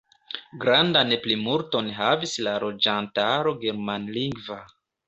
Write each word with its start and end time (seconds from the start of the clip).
Grandan 0.63 1.13
plimulton 1.27 1.91
havis 1.99 2.35
la 2.49 2.57
loĝantaro 2.67 3.57
germanlingva. 3.67 4.65